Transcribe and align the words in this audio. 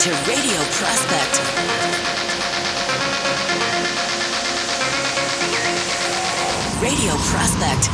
to 0.00 0.08
Radio 0.08 0.60
Prospect. 0.80 1.40
Radio 6.80 7.14
Prospect. 7.28 7.90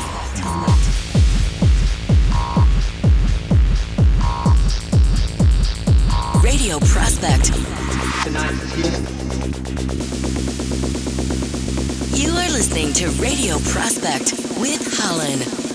Radio 6.45 6.79
Prospect. 6.79 7.51
You 12.17 12.31
are 12.31 12.51
listening 12.51 12.93
to 12.93 13.11
Radio 13.21 13.59
Prospect 13.59 14.33
with 14.61 14.81
Hollen. 14.97 15.65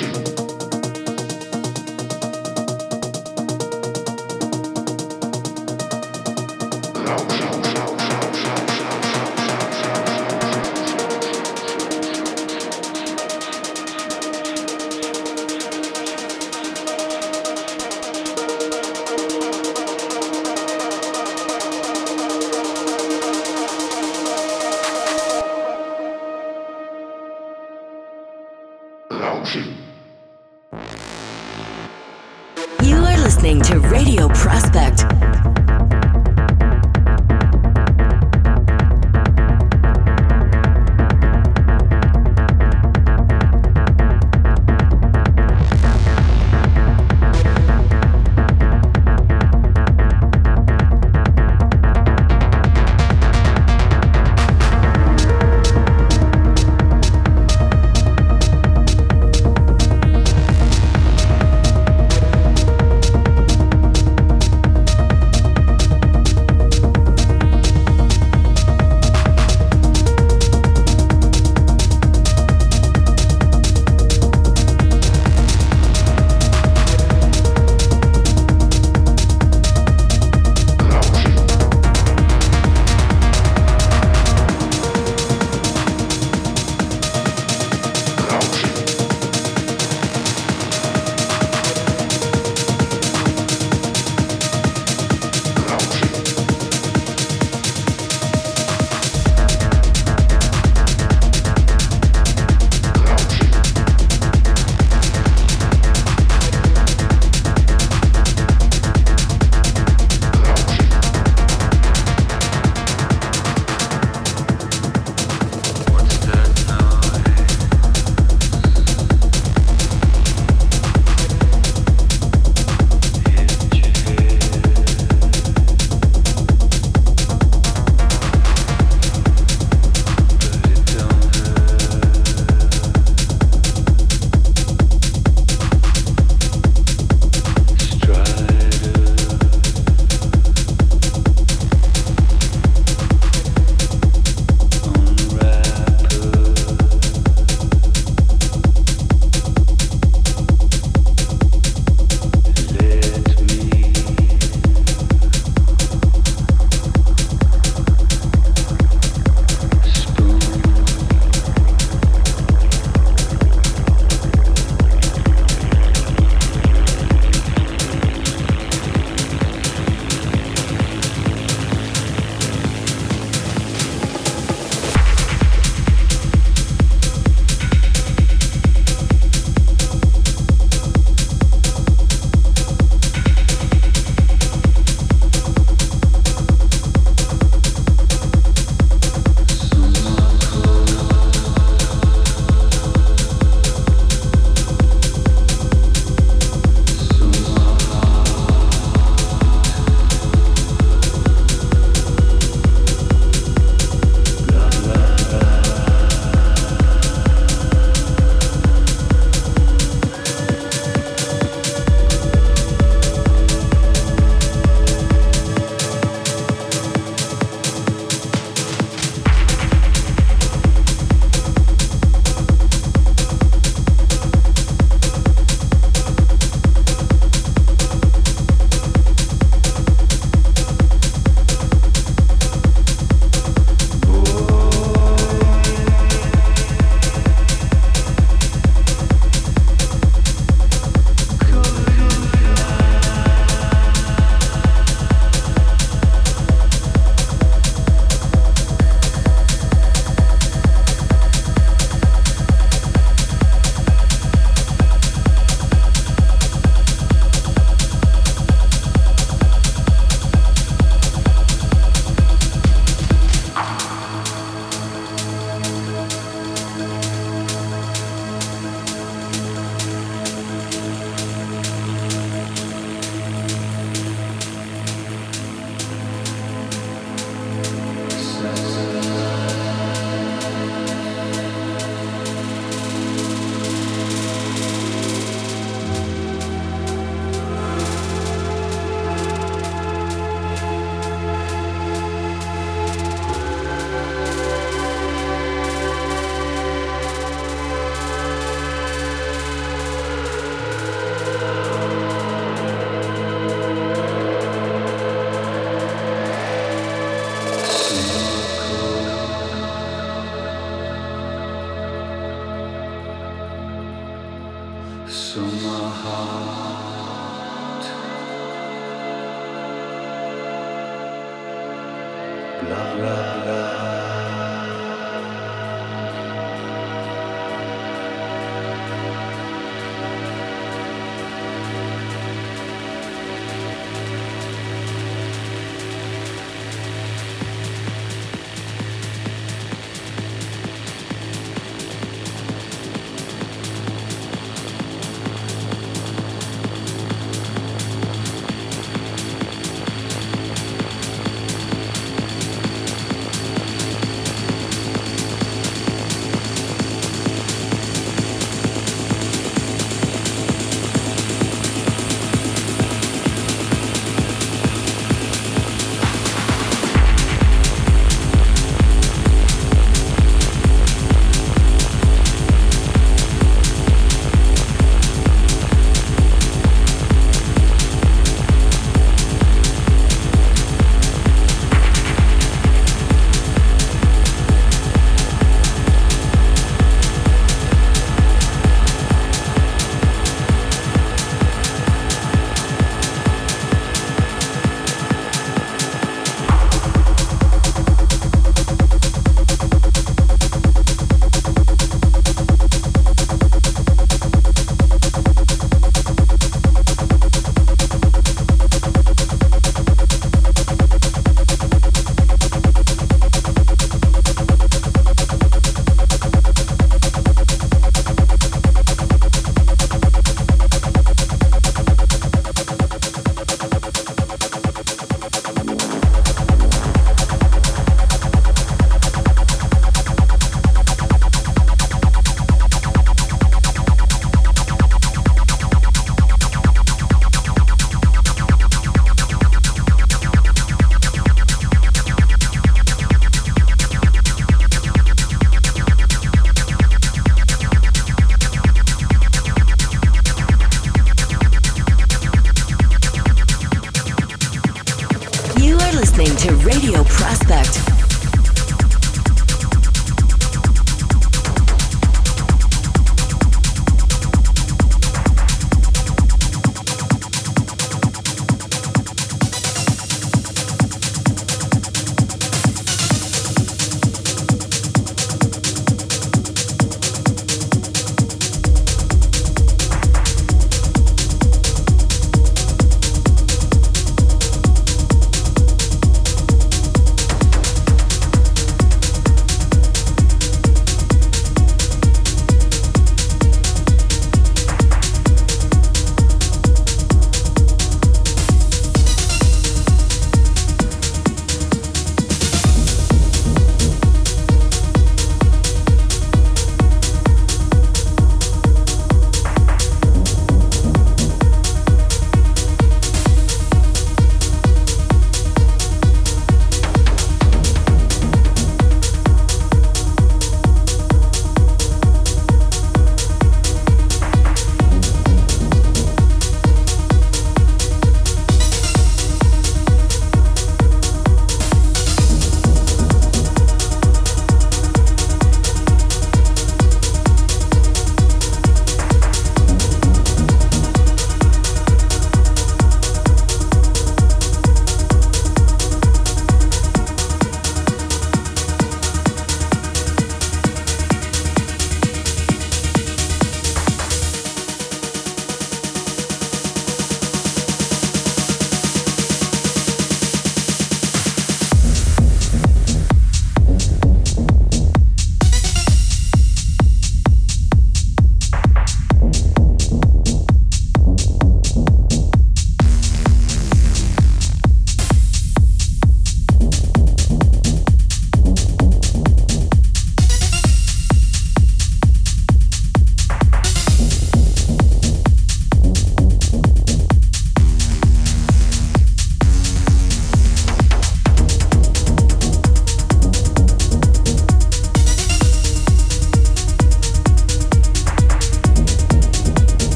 Thank 0.00 0.28
you. 0.28 0.37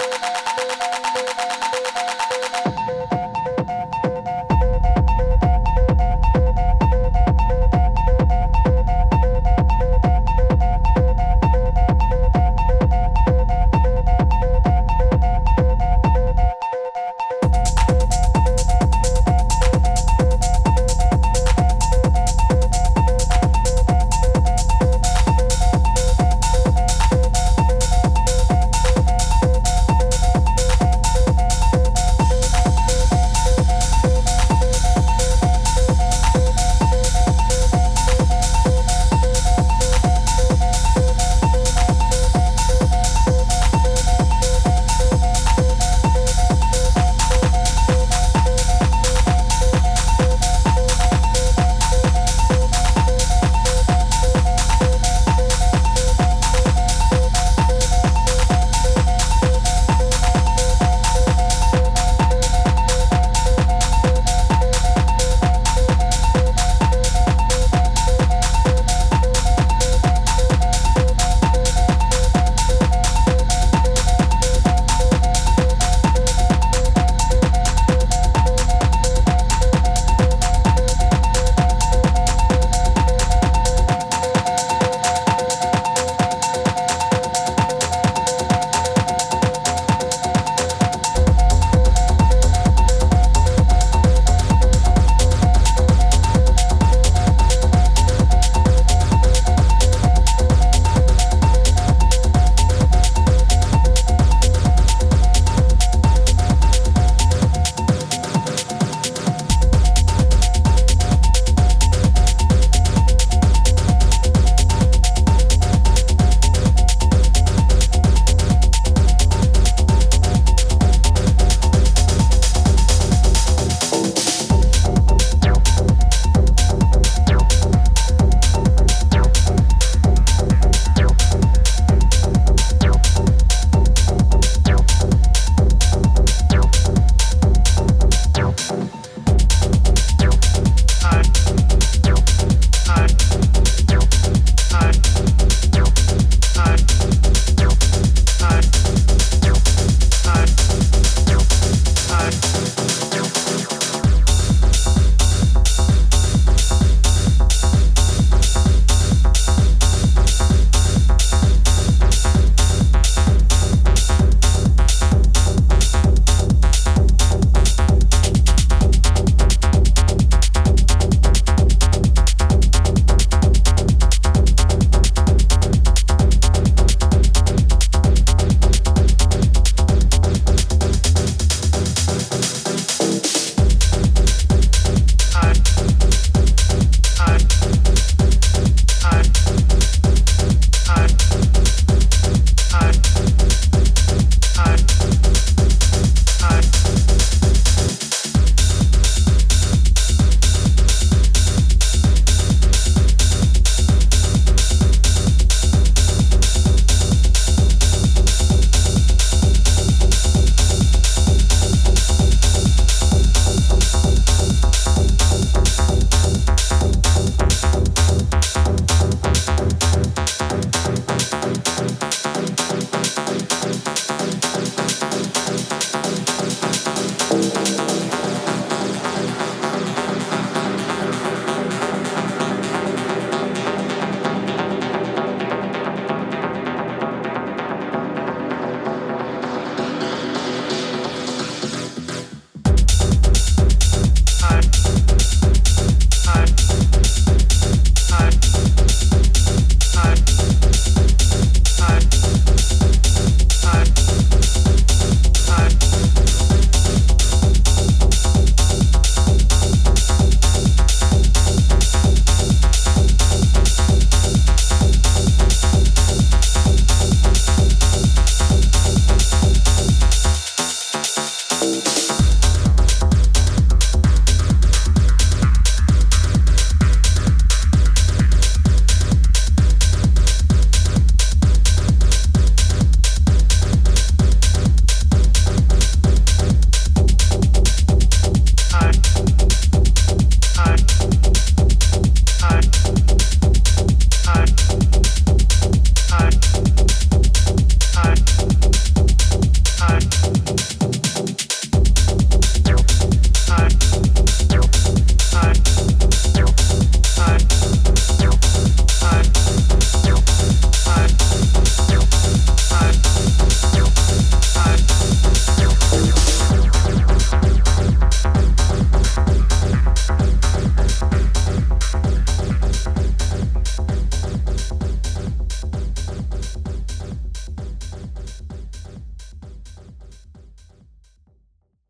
Bye. 0.00 0.39